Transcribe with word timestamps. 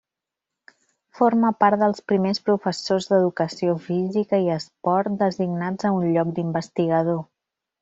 Forma 1.19 1.51
part 1.63 1.79
dels 1.83 2.01
primers 2.11 2.41
professors 2.47 3.09
d'educació 3.11 3.77
física 3.89 4.41
i 4.47 4.51
esport 4.57 5.21
designats 5.23 5.91
a 5.91 5.95
un 6.01 6.11
lloc 6.17 6.35
d'investigador. 6.41 7.25